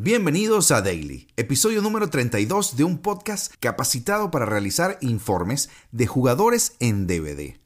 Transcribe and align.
Bienvenidos 0.00 0.70
a 0.70 0.80
Daily, 0.80 1.26
episodio 1.36 1.82
número 1.82 2.08
32 2.08 2.76
de 2.76 2.84
un 2.84 2.98
podcast 2.98 3.52
capacitado 3.58 4.30
para 4.30 4.46
realizar 4.46 4.96
informes 5.00 5.70
de 5.90 6.06
jugadores 6.06 6.76
en 6.78 7.08
DVD. 7.08 7.56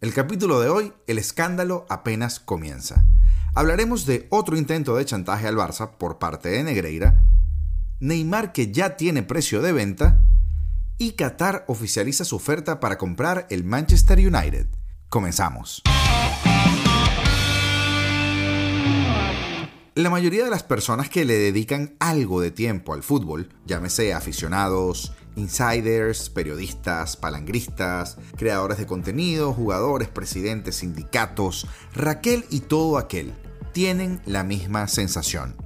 El 0.00 0.14
capítulo 0.14 0.58
de 0.60 0.70
hoy, 0.70 0.94
el 1.06 1.18
escándalo 1.18 1.84
apenas 1.90 2.40
comienza. 2.40 3.04
Hablaremos 3.54 4.06
de 4.06 4.26
otro 4.30 4.56
intento 4.56 4.96
de 4.96 5.04
chantaje 5.04 5.46
al 5.46 5.56
Barça 5.56 5.90
por 5.98 6.18
parte 6.18 6.48
de 6.48 6.64
Negreira, 6.64 7.26
Neymar 8.00 8.52
que 8.52 8.72
ya 8.72 8.96
tiene 8.96 9.22
precio 9.22 9.60
de 9.60 9.72
venta 9.72 10.24
y 10.96 11.12
Qatar 11.12 11.66
oficializa 11.68 12.24
su 12.24 12.36
oferta 12.36 12.80
para 12.80 12.96
comprar 12.96 13.46
el 13.50 13.64
Manchester 13.64 14.18
United. 14.18 14.66
Comenzamos. 15.10 15.82
La 19.94 20.08
mayoría 20.08 20.42
de 20.44 20.50
las 20.50 20.62
personas 20.62 21.10
que 21.10 21.26
le 21.26 21.34
dedican 21.34 21.94
algo 21.98 22.40
de 22.40 22.50
tiempo 22.50 22.94
al 22.94 23.02
fútbol, 23.02 23.50
llámese 23.66 24.14
aficionados, 24.14 25.12
insiders, 25.36 26.30
periodistas, 26.30 27.18
palangristas, 27.18 28.16
creadores 28.38 28.78
de 28.78 28.86
contenido, 28.86 29.52
jugadores, 29.52 30.08
presidentes, 30.08 30.76
sindicatos, 30.76 31.66
Raquel 31.92 32.46
y 32.48 32.60
todo 32.60 32.96
aquel, 32.96 33.34
tienen 33.72 34.22
la 34.24 34.44
misma 34.44 34.88
sensación. 34.88 35.56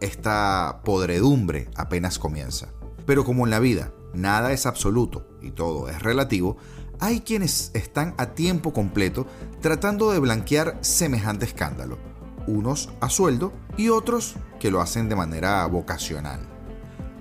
Esta 0.00 0.80
podredumbre 0.82 1.68
apenas 1.76 2.18
comienza. 2.18 2.68
Pero 3.04 3.26
como 3.26 3.44
en 3.44 3.50
la 3.50 3.60
vida, 3.60 3.92
nada 4.14 4.52
es 4.52 4.64
absoluto 4.64 5.28
y 5.42 5.50
todo 5.50 5.90
es 5.90 6.00
relativo, 6.00 6.56
hay 7.00 7.20
quienes 7.20 7.70
están 7.74 8.14
a 8.16 8.32
tiempo 8.32 8.72
completo 8.72 9.26
tratando 9.60 10.10
de 10.10 10.20
blanquear 10.20 10.78
semejante 10.80 11.44
escándalo 11.44 12.11
unos 12.46 12.90
a 13.00 13.08
sueldo 13.08 13.52
y 13.76 13.88
otros 13.88 14.34
que 14.60 14.70
lo 14.70 14.80
hacen 14.80 15.08
de 15.08 15.16
manera 15.16 15.66
vocacional. 15.66 16.40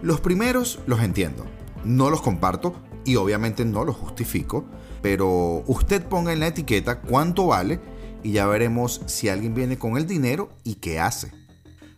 Los 0.02 0.22
primeros 0.22 0.80
los 0.88 1.02
entiendo, 1.02 1.46
no 1.84 2.10
los 2.10 2.22
comparto 2.22 2.76
y 3.06 3.16
obviamente 3.16 3.66
no 3.66 3.84
los 3.84 3.96
justifico, 3.96 4.66
pero 5.02 5.64
usted 5.68 6.06
ponga 6.06 6.34
en 6.34 6.40
la 6.40 6.48
etiqueta 6.48 7.02
cuánto 7.02 7.48
vale 7.48 7.80
y 8.24 8.34
ya 8.34 8.46
veremos 8.48 9.02
si 9.08 9.30
alguien 9.30 9.54
viene 9.54 9.78
con 9.78 9.98
el 9.98 10.06
dinero 10.06 10.50
y 10.64 10.76
qué 10.76 11.00
hace. 11.00 11.32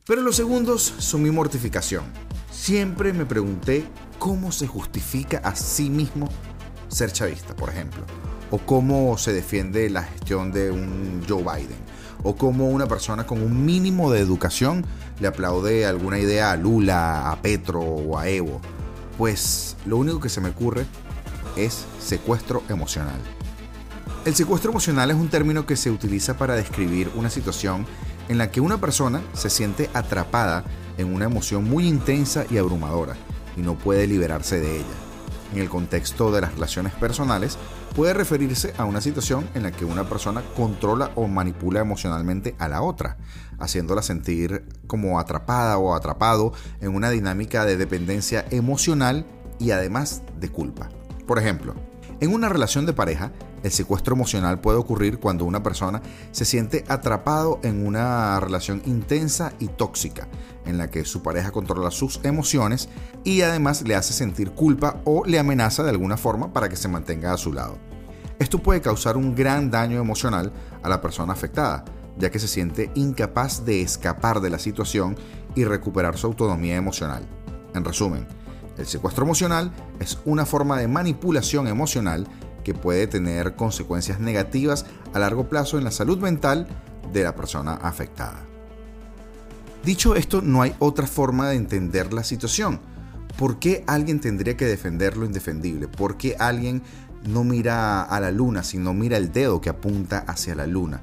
Pero 0.06 0.22
los 0.22 0.36
segundos 0.36 0.94
son 0.98 1.24
mi 1.24 1.32
mortificación. 1.32 2.04
Siempre 2.52 3.14
me 3.14 3.26
pregunté 3.26 3.86
cómo 4.20 4.52
se 4.52 4.68
justifica 4.68 5.40
a 5.40 5.56
sí 5.56 5.90
mismo 5.90 6.30
ser 6.88 7.12
chavista, 7.12 7.56
por 7.56 7.70
ejemplo, 7.70 8.04
o 8.52 8.58
cómo 8.60 9.18
se 9.18 9.34
defiende 9.34 9.90
la 9.90 10.04
gestión 10.04 10.52
de 10.52 10.72
un 10.72 11.24
Joe 11.28 11.42
Biden 11.42 11.93
o 12.24 12.36
cómo 12.36 12.70
una 12.70 12.88
persona 12.88 13.26
con 13.26 13.42
un 13.42 13.66
mínimo 13.66 14.12
de 14.12 14.20
educación 14.20 14.86
le 15.20 15.28
aplaude 15.28 15.86
alguna 15.86 16.20
idea 16.20 16.52
a 16.52 16.58
Lula, 16.58 17.32
a 17.32 17.42
Petro 17.42 17.82
o 17.82 18.18
a 18.18 18.28
Evo. 18.28 18.62
Pues 19.18 19.76
lo 19.86 19.98
único 19.98 20.20
que 20.20 20.30
se 20.30 20.42
me 20.42 20.50
ocurre 20.50 20.86
es 21.56 21.86
secuestro 22.00 22.64
emocional. 22.70 23.20
El 24.26 24.36
secuestro 24.36 24.72
emocional 24.72 25.12
es 25.12 25.18
un 25.18 25.28
término 25.28 25.66
que 25.66 25.76
se 25.76 25.92
utiliza 25.92 26.38
para 26.38 26.56
describir 26.56 27.12
una 27.16 27.30
situación 27.30 27.86
en 28.30 28.38
la 28.38 28.52
que 28.52 28.62
una 28.62 28.80
persona 28.80 29.22
se 29.34 29.50
siente 29.50 29.90
atrapada 29.94 30.64
en 30.98 31.14
una 31.14 31.26
emoción 31.26 31.66
muy 31.66 31.88
intensa 31.88 32.46
y 32.50 32.58
abrumadora 32.58 33.16
y 33.58 33.62
no 33.62 33.78
puede 33.78 34.08
liberarse 34.08 34.60
de 34.60 34.78
ella. 34.78 35.03
En 35.54 35.60
el 35.60 35.70
contexto 35.70 36.32
de 36.32 36.42
las 36.42 36.56
relaciones 36.56 36.94
personales, 36.94 37.60
puede 37.96 38.16
referirse 38.16 38.74
a 38.80 38.86
una 38.86 39.02
situación 39.02 39.48
en 39.54 39.62
la 39.62 39.72
que 39.72 39.86
una 39.86 40.10
persona 40.10 40.42
controla 40.56 41.12
o 41.14 41.28
manipula 41.28 41.80
emocionalmente 41.80 42.56
a 42.58 42.68
la 42.68 42.82
otra, 42.82 43.18
haciéndola 43.60 44.02
sentir 44.02 44.66
como 44.88 45.20
atrapada 45.20 45.78
o 45.78 45.94
atrapado 45.94 46.54
en 46.82 46.96
una 46.96 47.12
dinámica 47.12 47.66
de 47.66 47.78
dependencia 47.78 48.48
emocional 48.50 49.28
y 49.60 49.70
además 49.70 50.24
de 50.40 50.50
culpa. 50.50 50.90
Por 51.28 51.38
ejemplo, 51.38 51.76
en 52.20 52.34
una 52.34 52.50
relación 52.50 52.88
de 52.88 52.94
pareja, 52.94 53.32
el 53.64 53.72
secuestro 53.72 54.14
emocional 54.14 54.60
puede 54.60 54.78
ocurrir 54.78 55.20
cuando 55.20 55.46
una 55.46 55.64
persona 55.64 56.02
se 56.32 56.46
siente 56.46 56.84
atrapado 56.90 57.60
en 57.64 57.88
una 57.88 58.40
relación 58.40 58.82
intensa 58.86 59.54
y 59.60 59.68
tóxica, 59.68 60.28
en 60.66 60.78
la 60.78 60.92
que 60.92 61.06
su 61.06 61.24
pareja 61.24 61.52
controla 61.52 61.90
sus 61.90 62.20
emociones 62.24 62.90
y 63.24 63.42
además 63.42 63.82
le 63.88 63.96
hace 63.96 64.14
sentir 64.14 64.52
culpa 64.52 65.02
o 65.06 65.26
le 65.26 65.40
amenaza 65.40 65.84
de 65.84 65.90
alguna 65.90 66.18
forma 66.18 66.52
para 66.52 66.70
que 66.70 66.76
se 66.76 66.90
mantenga 66.90 67.34
a 67.34 67.38
su 67.38 67.54
lado. 67.54 67.78
Esto 68.38 68.60
puede 68.60 68.82
causar 68.82 69.16
un 69.16 69.34
gran 69.34 69.72
daño 69.72 70.00
emocional 70.00 70.52
a 70.82 70.90
la 70.90 71.02
persona 71.02 71.34
afectada, 71.34 71.86
ya 72.18 72.30
que 72.30 72.40
se 72.40 72.48
siente 72.48 72.92
incapaz 72.96 73.66
de 73.66 73.82
escapar 73.82 74.42
de 74.42 74.50
la 74.50 74.60
situación 74.60 75.16
y 75.56 75.64
recuperar 75.64 76.18
su 76.18 76.28
autonomía 76.28 76.76
emocional. 76.76 77.26
En 77.74 77.86
resumen, 77.86 78.28
el 78.78 78.88
secuestro 78.88 79.24
emocional 79.24 79.72
es 80.00 80.18
una 80.26 80.46
forma 80.46 80.78
de 80.78 80.88
manipulación 80.88 81.68
emocional 81.68 82.28
que 82.64 82.74
puede 82.74 83.08
tener 83.08 83.56
consecuencias 83.56 84.20
negativas 84.20 84.86
a 85.14 85.20
largo 85.20 85.50
plazo 85.50 85.78
en 85.78 85.84
la 85.84 85.92
salud 85.92 86.18
mental 86.20 86.68
de 87.12 87.24
la 87.24 87.36
persona 87.36 87.74
afectada. 87.74 88.46
Dicho 89.84 90.16
esto, 90.16 90.42
no 90.42 90.62
hay 90.62 90.74
otra 90.80 91.08
forma 91.08 91.50
de 91.50 91.56
entender 91.56 92.14
la 92.14 92.24
situación. 92.24 92.80
¿Por 93.38 93.60
qué 93.60 93.84
alguien 93.88 94.20
tendría 94.20 94.56
que 94.56 94.66
defender 94.66 95.18
lo 95.18 95.26
indefendible? 95.26 95.88
¿Por 95.88 96.18
qué 96.18 96.36
alguien 96.40 96.82
no 97.28 97.44
mira 97.44 98.02
a 98.04 98.20
la 98.20 98.32
luna, 98.32 98.64
sino 98.64 98.94
mira 98.94 99.18
el 99.18 99.32
dedo 99.32 99.60
que 99.60 99.70
apunta 99.70 100.20
hacia 100.20 100.56
la 100.56 100.68
luna? 100.68 101.02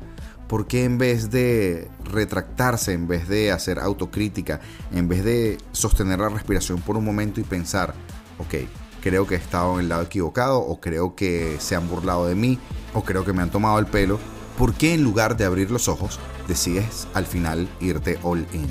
¿Por 0.49 0.67
qué 0.67 0.85
en 0.85 0.99
vez 0.99 1.31
de 1.31 1.91
retractarse, 2.05 2.93
en 2.93 3.07
vez 3.07 3.29
de 3.29 3.53
hacer 3.53 3.79
autocrítica, 3.79 4.61
en 4.93 5.09
vez 5.09 5.25
de 5.25 5.59
sostener 5.73 6.19
la 6.19 6.29
respiración 6.29 6.81
por 6.81 6.97
un 6.97 7.05
momento 7.05 7.41
y 7.41 7.45
pensar, 7.45 7.95
ok, 8.39 8.55
creo 9.01 9.27
que 9.27 9.35
he 9.35 9.39
estado 9.39 9.75
en 9.75 9.81
el 9.81 9.89
lado 9.89 10.03
equivocado, 10.03 10.59
o 10.59 10.81
creo 10.81 11.15
que 11.15 11.57
se 11.59 11.77
han 11.77 11.89
burlado 11.89 12.27
de 12.27 12.35
mí, 12.35 12.59
o 12.95 13.03
creo 13.03 13.25
que 13.25 13.33
me 13.33 13.43
han 13.43 13.51
tomado 13.51 13.79
el 13.79 13.87
pelo, 13.87 14.19
¿por 14.59 14.75
qué 14.75 14.95
en 14.95 15.03
lugar 15.03 15.37
de 15.37 15.45
abrir 15.45 15.71
los 15.71 15.89
ojos 15.89 16.19
decides 16.49 17.09
al 17.15 17.27
final 17.27 17.69
irte 17.81 18.19
all 18.23 18.47
in? 18.53 18.69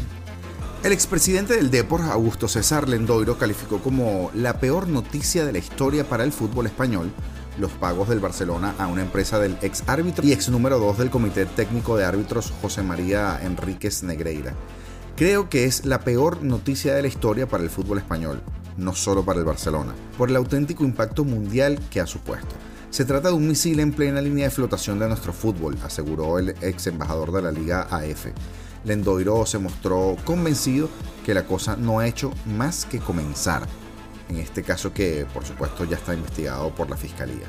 El 0.84 0.94
expresidente 0.94 1.56
del 1.56 1.72
Depor, 1.72 2.02
Augusto 2.04 2.48
César 2.48 2.88
Lendoiro, 2.88 3.38
calificó 3.38 3.80
como 3.80 4.32
la 4.34 4.60
peor 4.60 4.88
noticia 4.88 5.46
de 5.46 5.52
la 5.52 5.58
historia 5.58 6.08
para 6.08 6.24
el 6.24 6.32
fútbol 6.32 6.68
español 6.68 7.12
los 7.60 7.72
pagos 7.72 8.10
del 8.10 8.20
Barcelona 8.20 8.74
a 8.78 8.88
una 8.88 9.02
empresa 9.02 9.40
del 9.40 9.58
ex 9.62 9.84
árbitro 9.88 10.26
y 10.26 10.32
ex 10.32 10.50
número 10.50 10.80
2 10.80 10.98
del 10.98 11.10
Comité 11.10 11.46
Técnico 11.46 11.98
de 11.98 12.06
Árbitros 12.06 12.54
José 12.62 12.82
María 12.82 13.40
Enríquez 13.44 14.04
Negreira. 14.04 14.54
Creo 15.16 15.50
que 15.50 15.66
es 15.66 15.86
la 15.86 16.00
peor 16.00 16.44
noticia 16.44 16.96
de 16.96 17.02
la 17.02 17.10
historia 17.10 17.48
para 17.48 17.64
el 17.64 17.70
fútbol 17.70 17.98
español, 17.98 18.42
no 18.80 18.96
solo 18.96 19.24
para 19.24 19.40
el 19.40 19.46
Barcelona, 19.46 19.94
por 20.18 20.30
el 20.30 20.36
auténtico 20.36 20.84
impacto 20.84 21.24
mundial 21.24 21.80
que 21.90 22.02
ha 22.02 22.08
supuesto. 22.08 22.56
Se 22.90 23.06
trata 23.06 23.30
de 23.30 23.36
un 23.36 23.48
misil 23.48 23.80
en 23.80 23.94
plena 23.94 24.22
línea 24.22 24.46
de 24.46 24.52
flotación 24.52 24.98
de 24.98 25.08
nuestro 25.08 25.34
fútbol, 25.34 25.78
aseguró 25.84 26.40
el 26.40 26.56
ex 26.62 26.88
embajador 26.88 27.32
de 27.32 27.42
la 27.42 27.52
Liga 27.52 27.82
AF. 27.84 28.28
Lendoiro 28.84 29.46
se 29.46 29.60
mostró 29.60 30.16
convencido 30.24 30.90
que 31.26 31.34
la 31.34 31.46
cosa 31.46 31.76
no 31.76 32.00
ha 32.00 32.08
hecho 32.08 32.32
más 32.46 32.86
que 32.86 33.00
comenzar 33.00 33.68
en 34.30 34.38
este 34.38 34.64
caso 34.64 34.94
que 34.94 35.26
por 35.34 35.44
supuesto 35.44 35.84
ya 35.84 35.98
está 35.98 36.14
investigado 36.14 36.74
por 36.74 36.90
la 36.90 36.98
Fiscalía. 36.98 37.48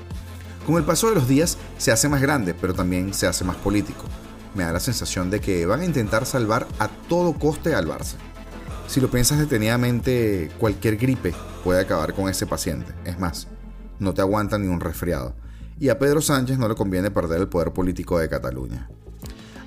Con 0.67 0.77
el 0.77 0.85
paso 0.85 1.09
de 1.09 1.15
los 1.15 1.29
días 1.29 1.59
se 1.79 1.93
hace 1.93 2.09
más 2.09 2.21
grande, 2.21 2.55
pero 2.55 2.75
también 2.75 3.15
se 3.15 3.27
hace 3.27 3.45
más 3.45 3.57
político. 3.57 4.05
Me 4.55 4.65
da 4.65 4.73
la 4.73 4.81
sensación 4.81 5.31
de 5.31 5.41
que 5.41 5.65
van 5.67 5.81
a 5.81 5.85
intentar 5.85 6.27
salvar 6.27 6.67
a 6.79 6.89
todo 6.89 7.35
coste 7.35 7.75
al 7.75 7.87
Barça. 7.87 8.17
Si 8.91 9.01
lo 9.01 9.09
piensas 9.09 9.39
detenidamente, 9.39 10.51
cualquier 10.59 10.97
gripe 10.97 11.33
puede 11.63 11.81
acabar 11.81 12.13
con 12.13 12.29
ese 12.29 12.45
paciente. 12.45 12.93
Es 13.05 13.21
más, 13.21 13.47
no 14.01 14.15
te 14.15 14.21
aguanta 14.21 14.59
ni 14.59 14.67
un 14.67 14.81
resfriado. 14.81 15.33
Y 15.79 15.91
a 15.91 15.99
Pedro 16.01 16.21
Sánchez 16.21 16.59
no 16.59 16.69
le 16.69 16.75
conviene 16.75 17.13
perder 17.13 17.41
el 17.41 17.49
poder 17.49 17.71
político 17.73 18.19
de 18.19 18.29
Cataluña. 18.29 18.91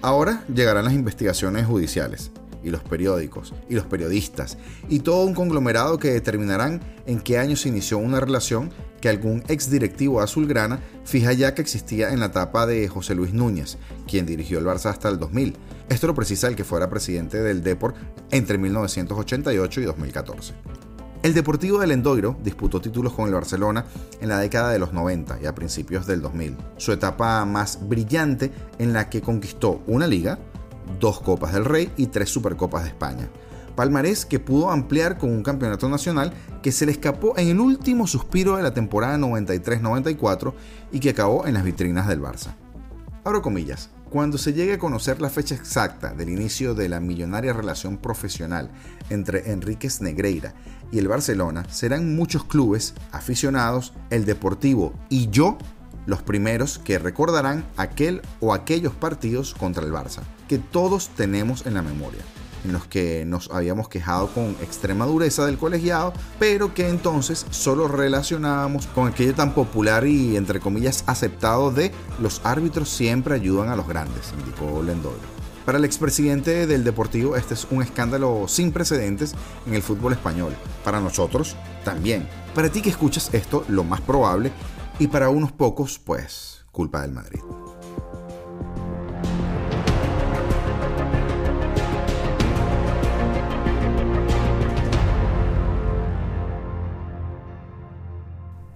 Ahora 0.01 0.44
llegarán 0.53 0.83
las 0.83 0.94
investigaciones 0.94 1.66
judiciales 1.66 2.31
y 2.63 2.69
los 2.69 2.84
periódicos 2.84 3.53
y 3.69 3.75
los 3.75 3.85
periodistas 3.85 4.57
y 4.90 5.00
todo 5.00 5.25
un 5.25 5.33
conglomerado 5.33 5.98
que 6.00 6.12
determinarán 6.12 6.81
en 7.06 7.19
qué 7.19 7.38
año 7.38 7.56
se 7.56 7.69
inició 7.69 7.98
una 7.98 8.19
relación 8.19 8.71
que 9.01 9.10
algún 9.10 9.44
ex 9.48 9.69
directivo 9.69 10.21
azulgrana 10.21 10.80
fija 11.04 11.33
ya 11.33 11.54
que 11.54 11.62
existía 11.62 12.12
en 12.12 12.21
la 12.21 12.27
etapa 12.27 12.65
de 12.65 12.88
José 12.88 13.15
Luis 13.15 13.33
Núñez, 13.33 13.77
quien 14.07 14.25
dirigió 14.25 14.60
el 14.60 14.65
Barça 14.65 14.86
hasta 14.86 15.10
el 15.10 15.19
2000. 15.19 15.57
Esto 15.89 16.07
lo 16.07 16.15
precisa 16.15 16.48
el 16.48 16.56
que 16.56 16.63
fuera 16.63 16.89
presidente 16.89 17.42
del 17.42 17.63
Deport 17.63 17.98
entre 18.31 18.57
1988 18.57 19.81
y 19.81 19.83
2014. 19.83 20.54
El 21.24 21.33
Deportivo 21.33 21.80
del 21.80 21.92
Endoiro 21.92 22.38
disputó 22.44 22.81
títulos 22.81 23.13
con 23.13 23.27
el 23.27 23.33
Barcelona 23.33 23.86
en 24.19 24.27
la 24.27 24.39
década 24.39 24.71
de 24.71 24.80
los 24.80 24.92
90 24.92 25.39
y 25.42 25.45
a 25.45 25.56
principios 25.56 26.06
del 26.06 26.21
2000, 26.21 26.57
su 26.75 26.92
etapa 26.92 27.45
más 27.45 27.88
brillante 27.88 28.51
en 28.77 28.92
la 28.92 29.09
que 29.09 29.21
conquistó 29.21 29.81
una 29.88 30.06
liga, 30.06 30.39
dos 31.00 31.19
Copas 31.21 31.53
del 31.53 31.65
Rey 31.65 31.91
y 31.97 32.07
tres 32.07 32.30
Supercopas 32.30 32.83
de 32.83 32.89
España. 32.89 33.30
Palmarés 33.75 34.25
que 34.25 34.39
pudo 34.39 34.69
ampliar 34.69 35.18
con 35.18 35.31
un 35.31 35.44
campeonato 35.44 35.89
nacional 35.89 36.33
que 36.62 36.71
se 36.71 36.85
le 36.85 36.91
escapó 36.91 37.38
en 37.38 37.50
el 37.50 37.59
último 37.59 38.07
suspiro 38.07 38.56
de 38.56 38.63
la 38.63 38.74
temporada 38.74 39.18
93-94 39.18 40.53
y 40.91 41.00
que 41.00 41.09
acabó 41.09 41.47
en 41.47 41.56
las 41.56 41.63
vitrinas 41.63 42.07
del 42.07 42.21
Barça. 42.21 42.56
Abro 43.24 43.41
comillas, 43.41 43.89
Cuando 44.09 44.38
se 44.38 44.53
llegue 44.53 44.74
a 44.74 44.77
conocer 44.77 45.21
la 45.21 45.30
fecha 45.31 45.56
exacta 45.56 46.13
del 46.13 46.30
inicio 46.30 46.75
de 46.75 46.88
la 46.88 47.00
millonaria 47.00 47.51
relación 47.51 47.97
profesional 47.97 48.69
entre 49.09 49.51
Enríquez 49.51 50.01
Negreira 50.01 50.53
y 50.91 51.00
el 51.00 51.07
Barcelona, 51.07 51.65
serán 51.71 52.15
muchos 52.15 52.44
clubes, 52.44 52.94
aficionados, 53.12 53.94
el 54.12 54.25
Deportivo 54.25 54.94
y 55.09 55.31
yo 55.31 55.57
los 56.05 56.21
primeros 56.21 56.79
que 56.79 57.00
recordarán 57.00 57.65
aquel 57.77 58.21
o 58.39 58.53
aquellos 58.53 58.94
partidos 58.94 59.53
contra 59.53 59.85
el 59.85 59.91
Barça, 59.91 60.21
que 60.47 60.59
todos 60.59 61.09
tenemos 61.09 61.65
en 61.65 61.75
la 61.75 61.81
memoria 61.81 62.21
en 62.63 62.73
los 62.73 62.85
que 62.85 63.25
nos 63.25 63.50
habíamos 63.51 63.89
quejado 63.89 64.27
con 64.27 64.55
extrema 64.61 65.05
dureza 65.05 65.45
del 65.45 65.57
colegiado, 65.57 66.13
pero 66.39 66.73
que 66.73 66.89
entonces 66.89 67.45
solo 67.50 67.88
relacionábamos 67.88 68.88
con 68.88 69.07
aquello 69.07 69.35
tan 69.35 69.53
popular 69.53 70.07
y 70.07 70.38
entre 70.38 70.59
comillas 70.59 71.03
aceptado 71.07 71.71
de 71.71 71.91
los 72.19 72.41
árbitros 72.44 72.89
siempre 72.89 73.35
ayudan 73.35 73.69
a 73.69 73.75
los 73.75 73.88
grandes, 73.88 74.33
indicó 74.38 74.81
Lendoiro. 74.81 75.33
Para 75.65 75.77
el 75.77 75.85
expresidente 75.85 76.67
del 76.67 76.83
Deportivo 76.83 77.38
este 77.38 77.53
es 77.53 77.65
un 77.71 77.81
escándalo 77.81 78.47
sin 78.47 78.73
precedentes 78.73 79.33
en 79.65 79.75
el 79.75 79.81
fútbol 79.81 80.11
español. 80.11 80.53
Para 80.83 80.99
nosotros 80.99 81.56
también. 81.85 82.27
Para 82.53 82.69
ti 82.69 82.81
que 82.81 82.89
escuchas 82.89 83.33
esto, 83.33 83.63
lo 83.69 83.85
más 83.85 84.01
probable, 84.01 84.51
y 85.00 85.07
para 85.07 85.30
unos 85.30 85.51
pocos, 85.51 86.00
pues, 86.00 86.66
culpa 86.72 87.01
del 87.01 87.12
Madrid. 87.12 87.42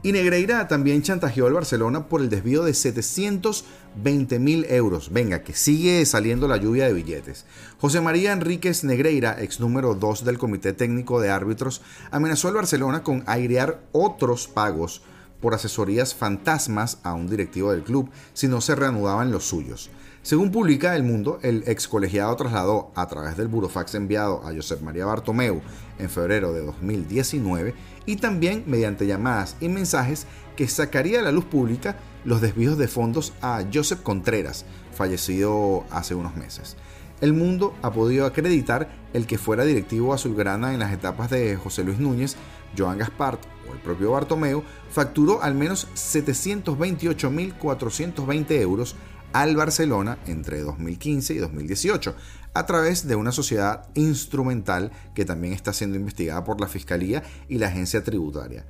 Y 0.08 0.14
Negreira 0.14 0.69
también 0.69 1.02
chantajeó 1.02 1.48
al 1.48 1.54
Barcelona 1.54 2.08
por 2.08 2.22
el 2.22 2.30
desvío 2.30 2.64
de 2.64 2.74
720 2.74 4.40
mil 4.40 4.66
euros. 4.69 5.12
Venga, 5.12 5.44
que 5.44 5.54
sigue 5.54 6.06
saliendo 6.06 6.48
la 6.48 6.56
lluvia 6.56 6.86
de 6.86 6.94
billetes. 6.94 7.46
José 7.78 8.00
María 8.00 8.31
Enríquez 8.31 8.86
Negreira, 8.86 9.36
ex 9.42 9.60
número 9.60 9.96
2 9.96 10.24
del 10.24 10.38
Comité 10.38 10.72
Técnico 10.72 11.19
de 11.19 11.30
Árbitros, 11.30 11.81
amenazó 12.10 12.48
al 12.48 12.54
Barcelona 12.54 13.04
con 13.04 13.24
airear 13.25 13.81
otros 13.92 14.48
pagos 14.48 15.02
por 15.39 15.54
asesorías 15.54 16.13
fantasmas 16.13 17.00
a 17.04 17.13
un 17.13 17.30
directivo 17.30 17.72
del 17.72 17.84
club 17.84 18.10
si 18.34 18.48
no 18.48 18.62
se 18.62 18.75
reanudaban 18.75 19.31
los 19.31 19.45
suyos. 19.45 19.89
Según 20.28 20.51
publica 20.51 20.95
El 20.95 21.04
Mundo, 21.04 21.39
el 21.42 21.63
ex 21.68 21.88
colegiado 21.88 22.36
trasladó 22.36 22.92
a 22.95 23.07
través 23.07 23.38
del 23.38 23.48
burofax 23.48 23.95
enviado 23.95 24.42
a 24.45 24.54
Josep 24.54 24.81
María 24.81 25.06
Bartomeu 25.06 25.62
en 26.00 26.10
febrero 26.10 26.51
de 26.51 26.66
2019 26.66 27.74
y 28.06 28.18
también 28.18 28.63
mediante 28.68 29.07
llamadas 29.07 29.56
y 29.62 29.69
mensajes 29.69 30.28
que 30.57 30.68
sacaría 30.68 31.19
a 31.19 31.24
la 31.24 31.31
luz 31.31 31.45
pública 31.45 31.98
los 32.25 32.42
desvíos 32.42 32.78
de 32.78 32.90
fondos 32.90 33.31
a 33.42 33.63
Josep 33.74 34.04
Contreras, 34.04 34.66
fallecido 34.92 35.86
hace 35.92 36.13
unos 36.13 36.36
meses. 36.36 36.75
El 37.19 37.34
Mundo 37.34 37.74
ha 37.81 37.92
podido 37.92 38.28
acreditar 38.28 38.88
el 39.14 39.25
que 39.25 39.40
fuera 39.40 39.66
directivo 39.66 40.14
azulgrana 40.14 40.74
en 40.74 40.80
las 40.80 40.94
etapas 40.94 41.31
de 41.31 41.56
José 41.56 41.84
Luis 41.84 41.98
Núñez, 41.98 42.36
Joan 42.78 43.00
Gaspart 43.00 43.42
o 43.68 43.74
el 43.74 43.80
propio 43.80 44.12
Bartomeu, 44.12 44.62
facturó 44.92 45.42
al 45.42 45.56
menos 45.56 45.88
728.420 45.96 48.52
euros 48.62 48.96
al 49.34 49.56
Barcelona 49.56 50.19
entre 50.28 50.62
2015 50.62 51.34
y 51.34 51.40
2018 51.40 52.14
a 52.54 52.66
través 52.66 53.08
de 53.08 53.16
una 53.16 53.31
sociedad 53.31 53.88
instrumental 53.96 54.92
que 55.14 55.25
también 55.25 55.54
está 55.54 55.74
siendo 55.74 55.98
investigada 55.98 56.44
por 56.44 56.62
la 56.62 56.68
Fiscalía 56.68 57.24
y 57.50 57.58
la 57.58 57.68
Agencia 57.68 58.04
Tributaria. 58.04 58.66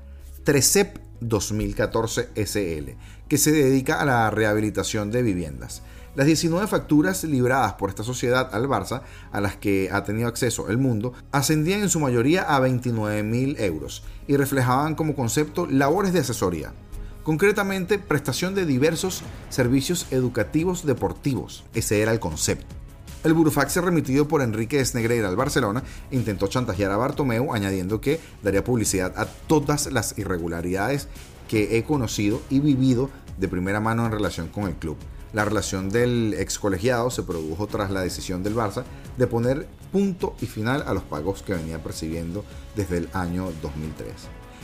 Trecep 0.47 0.99
2014 1.19 2.29
SL, 2.33 2.95
que 3.27 3.37
se 3.37 3.51
dedica 3.51 3.99
a 3.99 4.05
la 4.05 4.31
rehabilitación 4.31 5.11
de 5.11 5.21
viviendas. 5.21 5.81
Las 6.15 6.25
19 6.25 6.67
facturas 6.67 7.25
libradas 7.25 7.73
por 7.73 7.89
esta 7.89 8.05
sociedad 8.05 8.55
al 8.55 8.69
Barça, 8.69 9.01
a 9.33 9.41
las 9.41 9.57
que 9.57 9.89
ha 9.91 10.05
tenido 10.05 10.29
acceso 10.29 10.69
el 10.69 10.77
mundo, 10.77 11.11
ascendían 11.33 11.81
en 11.81 11.89
su 11.89 11.99
mayoría 11.99 12.43
a 12.43 12.61
29.000 12.61 13.59
euros 13.59 14.05
y 14.25 14.37
reflejaban 14.37 14.95
como 14.95 15.17
concepto 15.17 15.65
labores 15.65 16.13
de 16.13 16.19
asesoría, 16.19 16.71
concretamente 17.23 17.99
prestación 17.99 18.55
de 18.55 18.65
diversos 18.65 19.23
servicios 19.49 20.07
educativos 20.11 20.85
deportivos. 20.85 21.65
Ese 21.73 22.01
era 22.01 22.13
el 22.13 22.21
concepto. 22.21 22.73
El 23.27 23.33
burofax 23.33 23.75
remitido 23.75 24.25
por 24.25 24.41
Enrique 24.41 24.79
Esnegreira 24.79 25.27
al 25.27 25.35
Barcelona 25.35 25.83
intentó 26.11 26.47
chantajear 26.47 26.91
a 26.91 26.95
Bartomeu 26.95 27.53
añadiendo 27.53 27.99
que 27.99 28.21
daría 28.41 28.63
publicidad 28.63 29.19
a 29.19 29.25
todas 29.25 29.91
las 29.91 30.17
irregularidades 30.17 31.09
que 31.49 31.77
he 31.77 31.83
conocido 31.83 32.41
y 32.49 32.61
vivido 32.61 33.09
de 33.37 33.49
primera 33.49 33.81
mano 33.81 34.05
en 34.05 34.13
relación 34.13 34.47
con 34.47 34.63
el 34.63 34.75
club. 34.75 34.95
La 35.33 35.43
relación 35.43 35.89
del 35.89 36.35
ex 36.39 36.57
colegiado 36.57 37.11
se 37.11 37.23
produjo 37.23 37.67
tras 37.67 37.91
la 37.91 37.99
decisión 37.99 38.43
del 38.43 38.55
Barça 38.55 38.85
de 39.17 39.27
poner 39.27 39.67
punto 39.91 40.37
y 40.39 40.45
final 40.45 40.85
a 40.87 40.93
los 40.93 41.03
pagos 41.03 41.43
que 41.43 41.53
venía 41.53 41.83
percibiendo 41.83 42.45
desde 42.77 42.99
el 42.99 43.09
año 43.11 43.51
2003. 43.61 44.09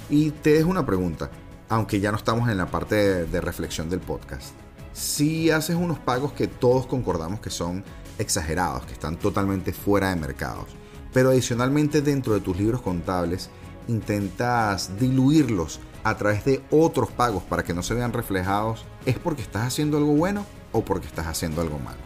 Y 0.10 0.32
te 0.32 0.54
dejo 0.54 0.70
una 0.70 0.86
pregunta 0.86 1.30
aunque 1.68 2.00
ya 2.00 2.12
no 2.12 2.18
estamos 2.18 2.48
en 2.48 2.58
la 2.58 2.68
parte 2.68 3.26
de, 3.26 3.42
reflexión 3.42 3.90
del 3.90 4.00
podcast. 4.00 4.54
Si 4.94 5.50
haces 5.50 5.76
unos 5.76 6.00
pagos 6.00 6.32
que 6.32 6.48
todos 6.48 6.86
concordamos 6.86 7.42
que 7.42 7.50
son 7.50 7.84
exagerados, 8.20 8.86
que 8.86 8.94
están 8.94 9.18
totalmente 9.18 9.74
fuera 9.74 10.10
de 10.10 10.16
mercados, 10.16 10.68
pero 11.14 11.30
adicionalmente 11.30 12.02
dentro 12.02 12.34
de 12.34 12.40
tus 12.40 12.58
libros 12.58 12.82
contables 12.82 13.50
intentas 13.88 14.98
diluirlos 15.00 15.80
a 16.04 16.18
través 16.18 16.46
de 16.46 16.62
otros 16.70 17.12
pagos 17.12 17.44
para 17.44 17.64
que 17.64 17.74
no 17.74 17.84
se 17.84 17.94
vean 17.94 18.14
reflejados, 18.14 18.86
¿es 19.06 19.18
porque 19.18 19.42
estás 19.42 19.68
haciendo 19.68 19.98
algo 19.98 20.14
bueno 20.14 20.46
o 20.72 20.84
porque 20.84 21.08
estás 21.08 21.28
haciendo 21.28 21.62
algo 21.62 21.80
malo? 21.80 22.02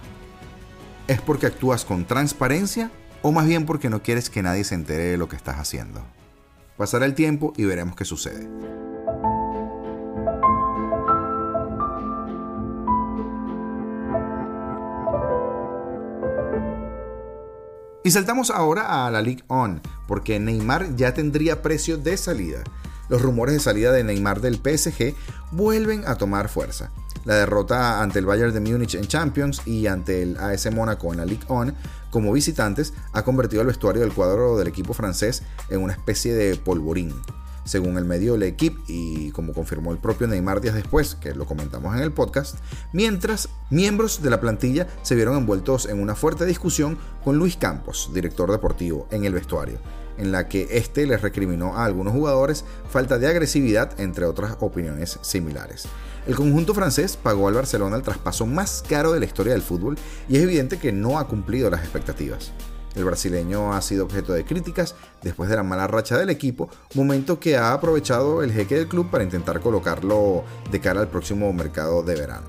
¿Es 1.08 1.22
porque 1.22 1.48
actúas 1.48 1.86
con 1.86 2.06
transparencia 2.06 2.92
o 3.22 3.32
más 3.32 3.48
bien 3.48 3.66
porque 3.66 3.90
no 3.90 4.04
quieres 4.04 4.30
que 4.30 4.44
nadie 4.44 4.64
se 4.64 4.76
entere 4.76 5.04
de 5.04 5.18
lo 5.18 5.30
que 5.30 5.36
estás 5.36 5.58
haciendo? 5.58 6.02
Pasará 6.76 7.06
el 7.06 7.16
tiempo 7.16 7.54
y 7.58 7.66
veremos 7.66 7.96
qué 7.96 8.06
sucede. 8.06 8.87
Y 18.08 18.12
saltamos 18.12 18.52
ahora 18.52 19.06
a 19.06 19.12
la 19.12 19.22
League 19.22 19.44
On, 19.48 19.82
porque 20.08 20.40
Neymar 20.40 20.96
ya 20.96 21.14
tendría 21.14 21.62
precio 21.62 21.98
de 21.98 22.16
salida. 22.16 22.64
Los 23.10 23.22
rumores 23.22 23.54
de 23.54 23.60
salida 23.60 23.92
de 23.92 24.06
Neymar 24.06 24.40
del 24.40 24.62
PSG 24.64 25.14
vuelven 25.52 26.08
a 26.08 26.16
tomar 26.16 26.48
fuerza. 26.48 26.90
La 27.26 27.36
derrota 27.36 28.02
ante 28.02 28.20
el 28.20 28.26
Bayern 28.26 28.54
de 28.54 28.62
Múnich 28.62 28.96
en 28.96 29.08
Champions 29.08 29.62
y 29.66 29.88
ante 29.88 30.24
el 30.24 30.38
AS 30.38 30.72
Mónaco 30.72 31.12
en 31.12 31.18
la 31.18 31.26
Ligue 31.26 31.44
1 31.50 31.74
como 32.10 32.32
visitantes 32.32 32.94
ha 33.12 33.24
convertido 33.24 33.62
el 33.62 33.68
vestuario 33.68 34.02
del 34.02 34.14
cuadro 34.14 34.58
del 34.58 34.70
equipo 34.70 34.94
francés 34.94 35.44
en 35.70 35.82
una 35.82 35.92
especie 35.92 36.34
de 36.34 36.56
polvorín 36.56 37.14
según 37.68 37.98
el 37.98 38.06
medio 38.06 38.38
Le 38.38 38.48
Equipe 38.48 38.82
y 38.88 39.32
como 39.32 39.54
confirmó 39.54 39.92
el 39.92 39.98
propio 39.98 40.28
Neymar 40.28 40.62
días 40.62 40.76
después, 40.76 41.16
que 41.16 41.36
lo 41.36 41.46
comentamos 41.46 41.96
en 41.96 42.02
el 42.02 42.12
podcast, 42.12 42.56
mientras 42.94 43.50
miembros 43.70 44.22
de 44.24 44.30
la 44.30 44.40
plantilla 44.40 44.88
se 45.02 45.16
vieron 45.16 45.38
envueltos 45.38 45.86
en 45.86 46.02
una 46.02 46.16
fuerte 46.16 46.46
discusión 46.46 46.98
con 47.24 47.38
Luis 47.38 47.58
Campos, 47.58 48.10
director 48.14 48.52
deportivo, 48.52 49.08
en 49.12 49.26
el 49.26 49.34
vestuario, 49.34 49.80
en 50.18 50.32
la 50.32 50.48
que 50.48 50.68
este 50.72 51.06
les 51.06 51.22
recriminó 51.22 51.76
a 51.76 51.86
algunos 51.86 52.14
jugadores 52.14 52.64
falta 52.90 53.20
de 53.20 53.28
agresividad, 53.28 54.00
entre 54.00 54.26
otras 54.26 54.58
opiniones 54.62 55.20
similares. 55.22 55.88
El 56.26 56.36
conjunto 56.36 56.74
francés 56.74 57.18
pagó 57.22 57.48
al 57.48 57.54
Barcelona 57.54 57.96
el 57.96 58.02
traspaso 58.02 58.46
más 58.46 58.84
caro 58.88 59.14
de 59.14 59.20
la 59.20 59.26
historia 59.26 59.54
del 59.54 59.62
fútbol 59.62 59.98
y 60.28 60.38
es 60.38 60.44
evidente 60.44 60.78
que 60.78 60.92
no 60.92 61.20
ha 61.20 61.28
cumplido 61.28 61.70
las 61.70 61.82
expectativas. 61.82 62.52
El 62.98 63.06
brasileño 63.06 63.74
ha 63.74 63.82
sido 63.84 64.06
objeto 64.06 64.34
de 64.34 64.44
críticas 64.44 64.96
después 65.22 65.52
de 65.52 65.56
la 65.56 65.62
mala 65.62 65.86
racha 65.86 66.18
del 66.18 66.32
equipo, 66.32 66.68
momento 66.96 67.40
que 67.40 67.56
ha 67.56 67.72
aprovechado 67.72 68.42
el 68.42 68.52
jeque 68.52 68.74
del 68.74 68.88
club 68.88 69.12
para 69.12 69.24
intentar 69.24 69.60
colocarlo 69.60 70.44
de 70.72 70.82
cara 70.82 71.02
al 71.02 71.08
próximo 71.08 71.54
mercado 71.54 72.02
de 72.02 72.16
verano. 72.16 72.48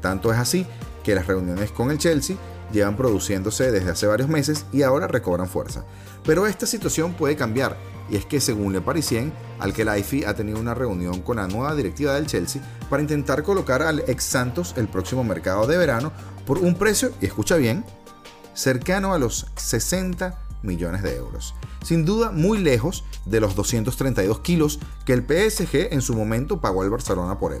Tanto 0.00 0.32
es 0.32 0.38
así 0.38 0.66
que 1.04 1.14
las 1.14 1.28
reuniones 1.28 1.70
con 1.70 1.92
el 1.92 1.98
Chelsea 1.98 2.36
llevan 2.72 2.96
produciéndose 2.96 3.70
desde 3.70 3.92
hace 3.92 4.08
varios 4.08 4.28
meses 4.28 4.66
y 4.72 4.82
ahora 4.82 5.06
recobran 5.06 5.46
fuerza. 5.46 5.84
Pero 6.24 6.48
esta 6.48 6.66
situación 6.66 7.14
puede 7.14 7.36
cambiar, 7.36 7.76
y 8.10 8.16
es 8.16 8.26
que 8.26 8.40
según 8.40 8.72
Le 8.72 8.80
Parisien, 8.80 9.32
Al-Khelaifi 9.60 10.24
ha 10.24 10.34
tenido 10.34 10.58
una 10.58 10.74
reunión 10.74 11.20
con 11.22 11.36
la 11.36 11.46
nueva 11.46 11.76
directiva 11.76 12.14
del 12.14 12.26
Chelsea 12.26 12.60
para 12.90 13.00
intentar 13.00 13.44
colocar 13.44 13.80
al 13.82 14.00
ex 14.08 14.24
Santos 14.24 14.74
el 14.76 14.88
próximo 14.88 15.22
mercado 15.22 15.68
de 15.68 15.76
verano 15.76 16.10
por 16.46 16.58
un 16.58 16.74
precio, 16.74 17.12
y 17.20 17.26
escucha 17.26 17.54
bien, 17.56 17.84
cercano 18.54 19.14
a 19.14 19.18
los 19.18 19.46
60 19.56 20.38
millones 20.62 21.02
de 21.02 21.16
euros. 21.16 21.54
Sin 21.84 22.04
duda 22.04 22.30
muy 22.30 22.58
lejos 22.58 23.04
de 23.26 23.40
los 23.40 23.54
232 23.54 24.40
kilos 24.40 24.78
que 25.04 25.12
el 25.12 25.22
PSG 25.22 25.92
en 25.92 26.00
su 26.00 26.14
momento 26.14 26.60
pagó 26.60 26.82
al 26.82 26.90
Barcelona 26.90 27.38
por 27.38 27.52
él. 27.52 27.60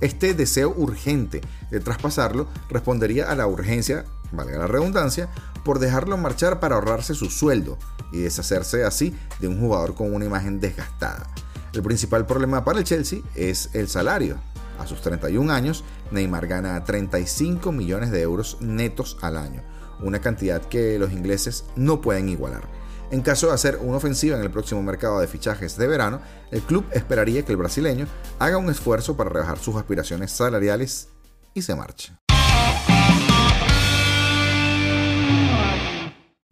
Este 0.00 0.32
deseo 0.32 0.72
urgente 0.76 1.40
de 1.70 1.80
traspasarlo 1.80 2.46
respondería 2.68 3.30
a 3.30 3.34
la 3.34 3.48
urgencia, 3.48 4.04
valga 4.30 4.58
la 4.58 4.68
redundancia, 4.68 5.28
por 5.64 5.80
dejarlo 5.80 6.16
marchar 6.16 6.60
para 6.60 6.76
ahorrarse 6.76 7.14
su 7.14 7.30
sueldo 7.30 7.76
y 8.12 8.18
deshacerse 8.18 8.84
así 8.84 9.14
de 9.40 9.48
un 9.48 9.58
jugador 9.60 9.94
con 9.94 10.14
una 10.14 10.24
imagen 10.24 10.60
desgastada. 10.60 11.28
El 11.72 11.82
principal 11.82 12.26
problema 12.26 12.64
para 12.64 12.78
el 12.78 12.84
Chelsea 12.84 13.20
es 13.34 13.70
el 13.74 13.88
salario. 13.88 14.38
A 14.78 14.86
sus 14.86 15.02
31 15.02 15.52
años, 15.52 15.84
Neymar 16.12 16.46
gana 16.46 16.82
35 16.84 17.72
millones 17.72 18.12
de 18.12 18.22
euros 18.22 18.58
netos 18.60 19.18
al 19.20 19.36
año, 19.36 19.62
una 20.00 20.20
cantidad 20.20 20.62
que 20.62 20.98
los 20.98 21.12
ingleses 21.12 21.64
no 21.76 22.00
pueden 22.00 22.28
igualar. 22.28 22.62
En 23.10 23.22
caso 23.22 23.46
de 23.46 23.54
hacer 23.54 23.78
una 23.80 23.96
ofensiva 23.96 24.36
en 24.36 24.42
el 24.42 24.50
próximo 24.50 24.82
mercado 24.82 25.18
de 25.20 25.26
fichajes 25.26 25.78
de 25.78 25.86
verano, 25.86 26.20
el 26.50 26.60
club 26.60 26.84
esperaría 26.92 27.42
que 27.42 27.52
el 27.52 27.58
brasileño 27.58 28.06
haga 28.38 28.58
un 28.58 28.68
esfuerzo 28.68 29.16
para 29.16 29.30
rebajar 29.30 29.58
sus 29.58 29.76
aspiraciones 29.76 30.30
salariales 30.30 31.08
y 31.54 31.62
se 31.62 31.74
marche. 31.74 32.27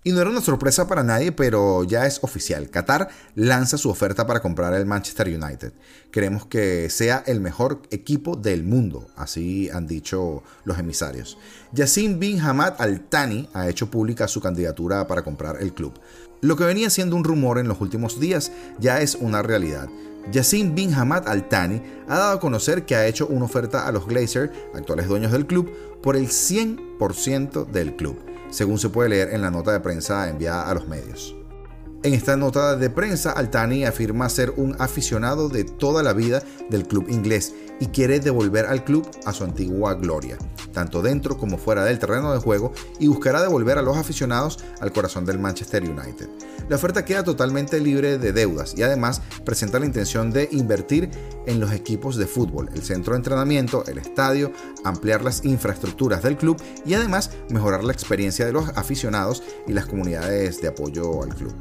Y 0.07 0.13
no 0.13 0.21
era 0.21 0.31
una 0.31 0.41
sorpresa 0.41 0.87
para 0.87 1.03
nadie, 1.03 1.33
pero 1.33 1.83
ya 1.83 2.07
es 2.07 2.21
oficial. 2.23 2.71
Qatar 2.71 3.09
lanza 3.35 3.77
su 3.77 3.91
oferta 3.91 4.25
para 4.25 4.39
comprar 4.39 4.73
el 4.75 4.87
Manchester 4.87 5.27
United. 5.27 5.73
Queremos 6.13 6.47
que 6.47 6.89
sea 6.91 7.25
el 7.27 7.41
mejor 7.41 7.83
equipo 7.91 8.37
del 8.37 8.63
mundo, 8.63 9.09
así 9.17 9.69
han 9.69 9.89
dicho 9.89 10.45
los 10.63 10.79
emisarios. 10.79 11.39
Yassin 11.73 12.21
bin 12.21 12.39
Hamad 12.39 12.75
Al 12.79 13.01
Thani 13.01 13.49
ha 13.53 13.69
hecho 13.69 13.91
pública 13.91 14.29
su 14.29 14.41
candidatura 14.41 15.09
para 15.09 15.25
comprar 15.25 15.61
el 15.61 15.75
club. 15.75 15.95
Lo 16.41 16.55
que 16.55 16.63
venía 16.63 16.89
siendo 16.89 17.17
un 17.17 17.25
rumor 17.25 17.59
en 17.59 17.67
los 17.67 17.81
últimos 17.81 18.21
días 18.21 18.53
ya 18.79 19.01
es 19.01 19.17
una 19.17 19.43
realidad. 19.43 19.89
Yassin 20.31 20.77
bin 20.77 20.95
Hamad 20.95 21.27
Al 21.27 21.49
Thani 21.49 21.83
ha 22.07 22.17
dado 22.17 22.37
a 22.37 22.41
conocer 22.41 22.85
que 22.85 22.95
ha 22.95 23.09
hecho 23.09 23.27
una 23.27 23.47
oferta 23.47 23.89
a 23.89 23.91
los 23.91 24.07
Glazer, 24.07 24.53
actuales 24.73 25.09
dueños 25.09 25.33
del 25.33 25.49
club, 25.49 25.69
por 26.01 26.15
el 26.15 26.29
100% 26.29 27.67
del 27.67 27.97
club 27.97 28.36
según 28.57 28.79
se 28.79 28.89
puede 28.89 29.11
leer 29.11 29.35
en 29.35 29.43
la 29.43 29.51
nota 29.51 29.71
de 29.71 29.81
prensa 29.81 30.31
enviada 30.31 30.71
a 30.71 30.73
los 30.73 30.89
medios. 30.89 31.37
En 32.03 32.15
esta 32.15 32.39
nota 32.39 32.75
de 32.75 32.89
prensa, 32.89 33.33
Altani 33.33 33.85
afirma 33.85 34.31
ser 34.31 34.55
un 34.57 34.75
aficionado 34.79 35.51
de 35.51 35.65
toda 35.65 36.03
la 36.03 36.15
vida 36.15 36.43
del 36.71 36.87
club 36.87 37.07
inglés 37.11 37.53
y 37.81 37.89
quiere 37.89 38.19
devolver 38.19 38.65
al 38.65 38.83
club 38.83 39.07
a 39.27 39.35
su 39.35 39.45
antigua 39.45 39.93
gloria, 39.95 40.39
tanto 40.73 41.03
dentro 41.03 41.37
como 41.37 41.59
fuera 41.59 41.85
del 41.85 41.99
terreno 41.99 42.33
de 42.33 42.39
juego, 42.39 42.73
y 42.99 43.09
buscará 43.09 43.43
devolver 43.43 43.77
a 43.77 43.83
los 43.83 43.99
aficionados 43.99 44.59
al 44.81 44.93
corazón 44.93 45.27
del 45.27 45.39
Manchester 45.39 45.83
United. 45.83 46.29
La 46.71 46.77
oferta 46.77 47.05
queda 47.05 47.25
totalmente 47.25 47.79
libre 47.79 48.17
de 48.17 48.33
deudas 48.33 48.75
y 48.75 48.83
además 48.83 49.21
presenta 49.45 49.79
la 49.79 49.87
intención 49.87 50.31
de 50.31 50.49
invertir 50.51 51.11
en 51.47 51.61
los 51.61 51.73
equipos 51.73 52.17
de 52.17 52.27
fútbol, 52.27 52.69
el 52.75 52.83
centro 52.83 53.13
de 53.13 53.19
entrenamiento, 53.19 53.85
el 53.87 53.99
estadio, 53.99 54.53
ampliar 54.85 55.25
las 55.25 55.45
infraestructuras 55.45 56.23
del 56.23 56.37
club 56.37 56.61
y 56.85 56.95
además 56.95 57.31
mejorar 57.51 57.85
la 57.85 57.93
experiencia 57.93 58.47
de 58.47 58.53
los 58.53 58.69
aficionados 58.71 59.43
y 59.67 59.73
las 59.73 59.87
comunidades 59.87 60.61
de 60.61 60.69
apoyo 60.69 61.23
al 61.23 61.35
club. 61.35 61.55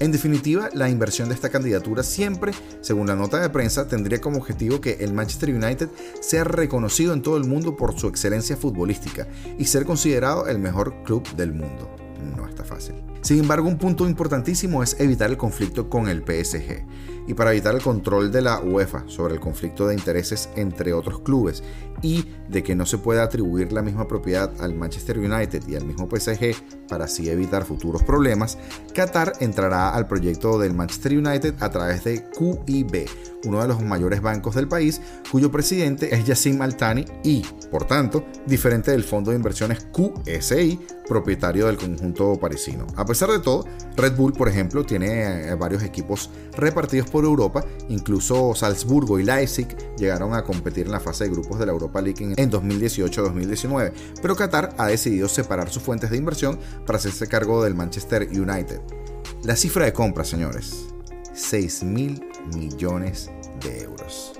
En 0.00 0.12
definitiva, 0.12 0.70
la 0.72 0.88
inversión 0.88 1.28
de 1.28 1.34
esta 1.34 1.50
candidatura 1.50 2.02
siempre, 2.02 2.52
según 2.80 3.06
la 3.06 3.16
nota 3.16 3.38
de 3.38 3.50
prensa, 3.50 3.86
tendría 3.86 4.18
como 4.18 4.38
objetivo 4.38 4.80
que 4.80 4.96
el 5.00 5.12
Manchester 5.12 5.54
United 5.54 5.90
sea 6.22 6.44
reconocido 6.44 7.12
en 7.12 7.20
todo 7.20 7.36
el 7.36 7.44
mundo 7.44 7.76
por 7.76 7.98
su 7.98 8.08
excelencia 8.08 8.56
futbolística 8.56 9.28
y 9.58 9.66
ser 9.66 9.84
considerado 9.84 10.48
el 10.48 10.58
mejor 10.58 11.02
club 11.02 11.28
del 11.36 11.52
mundo. 11.52 12.09
No 12.20 12.48
está 12.48 12.64
fácil. 12.64 12.96
Sin 13.22 13.38
embargo, 13.38 13.68
un 13.68 13.78
punto 13.78 14.06
importantísimo 14.08 14.82
es 14.82 14.98
evitar 14.98 15.30
el 15.30 15.36
conflicto 15.36 15.88
con 15.88 16.08
el 16.08 16.22
PSG 16.22 16.84
y 17.26 17.34
para 17.34 17.52
evitar 17.52 17.74
el 17.74 17.82
control 17.82 18.32
de 18.32 18.42
la 18.42 18.60
UEFA 18.60 19.04
sobre 19.06 19.34
el 19.34 19.40
conflicto 19.40 19.86
de 19.86 19.94
intereses 19.94 20.48
entre 20.56 20.92
otros 20.92 21.20
clubes 21.20 21.62
y 22.02 22.24
de 22.48 22.62
que 22.62 22.74
no 22.74 22.86
se 22.86 22.98
pueda 22.98 23.22
atribuir 23.22 23.72
la 23.72 23.82
misma 23.82 24.08
propiedad 24.08 24.50
al 24.60 24.74
Manchester 24.74 25.18
United 25.18 25.62
y 25.68 25.76
al 25.76 25.84
mismo 25.84 26.08
PSG 26.08 26.86
para 26.88 27.04
así 27.04 27.28
evitar 27.28 27.64
futuros 27.64 28.02
problemas, 28.02 28.58
Qatar 28.94 29.34
entrará 29.40 29.90
al 29.90 30.08
proyecto 30.08 30.58
del 30.58 30.74
Manchester 30.74 31.18
United 31.18 31.54
a 31.60 31.70
través 31.70 32.04
de 32.04 32.24
QIB, 32.30 33.06
uno 33.44 33.60
de 33.60 33.68
los 33.68 33.82
mayores 33.82 34.20
bancos 34.20 34.54
del 34.54 34.68
país, 34.68 35.00
cuyo 35.30 35.50
presidente 35.50 36.14
es 36.14 36.24
Yassim 36.24 36.60
Altani 36.62 37.04
y, 37.24 37.42
por 37.70 37.86
tanto, 37.86 38.24
diferente 38.46 38.90
del 38.90 39.04
fondo 39.04 39.30
de 39.30 39.36
inversiones 39.36 39.86
QSI, 39.92 40.78
propietario 41.08 41.66
del 41.66 41.76
conjunto 41.76 42.38
parisino. 42.38 42.86
A 42.96 43.04
pesar 43.04 43.30
de 43.30 43.40
todo, 43.40 43.64
Red 43.96 44.14
Bull, 44.14 44.32
por 44.32 44.48
ejemplo, 44.48 44.84
tiene 44.84 45.50
eh, 45.50 45.54
varios 45.54 45.82
equipos 45.82 46.30
repartidos 46.56 47.10
por 47.10 47.24
Europa, 47.24 47.64
incluso 47.88 48.54
Salzburgo 48.54 49.18
y 49.18 49.24
Leipzig 49.24 49.66
llegaron 49.96 50.34
a 50.34 50.44
competir 50.44 50.86
en 50.86 50.92
la 50.92 51.00
fase 51.00 51.24
de 51.24 51.30
grupos 51.30 51.58
de 51.58 51.66
la 51.66 51.72
Europa 51.72 52.00
League 52.00 52.34
en 52.36 52.50
2018-2019, 52.50 53.92
pero 54.22 54.36
Qatar 54.36 54.74
ha 54.78 54.86
decidido 54.86 55.28
separar 55.28 55.70
sus 55.70 55.82
fuentes 55.82 56.10
de 56.10 56.16
inversión 56.16 56.58
para 56.86 56.98
hacerse 56.98 57.26
cargo 57.26 57.64
del 57.64 57.74
Manchester 57.74 58.28
United. 58.30 58.80
La 59.42 59.56
cifra 59.56 59.86
de 59.86 59.92
compra, 59.92 60.24
señores, 60.24 60.86
6 61.34 61.82
mil 61.84 62.29
millones 62.54 63.30
de 63.60 63.82
euros. 63.82 64.32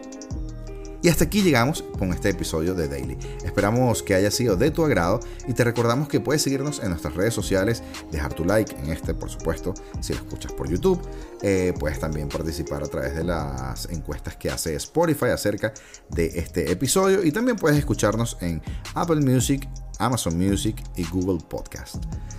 Y 1.02 1.08
hasta 1.08 1.24
aquí 1.24 1.42
llegamos 1.42 1.82
con 1.98 2.12
este 2.12 2.28
episodio 2.28 2.74
de 2.74 2.86
Daily. 2.86 3.16
Esperamos 3.42 4.02
que 4.02 4.14
haya 4.14 4.30
sido 4.30 4.56
de 4.56 4.70
tu 4.70 4.84
agrado 4.84 5.20
y 5.48 5.54
te 5.54 5.64
recordamos 5.64 6.08
que 6.08 6.20
puedes 6.20 6.42
seguirnos 6.42 6.80
en 6.80 6.90
nuestras 6.90 7.14
redes 7.14 7.32
sociales, 7.32 7.82
dejar 8.10 8.34
tu 8.34 8.44
like 8.44 8.76
en 8.76 8.90
este, 8.90 9.14
por 9.14 9.30
supuesto, 9.30 9.72
si 10.00 10.12
lo 10.12 10.18
escuchas 10.18 10.52
por 10.52 10.68
YouTube. 10.68 11.00
Eh, 11.40 11.72
puedes 11.78 11.98
también 11.98 12.28
participar 12.28 12.82
a 12.82 12.86
través 12.86 13.14
de 13.14 13.24
las 13.24 13.88
encuestas 13.90 14.36
que 14.36 14.50
hace 14.50 14.74
Spotify 14.74 15.26
acerca 15.26 15.72
de 16.10 16.26
este 16.38 16.70
episodio 16.70 17.24
y 17.24 17.32
también 17.32 17.56
puedes 17.56 17.78
escucharnos 17.78 18.36
en 18.42 18.60
Apple 18.94 19.20
Music, 19.22 19.66
Amazon 19.98 20.36
Music 20.36 20.82
y 20.96 21.04
Google 21.04 21.42
Podcast. 21.48 21.96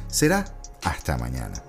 Será 0.07 0.45
hasta 0.83 1.17
mañana. 1.17 1.63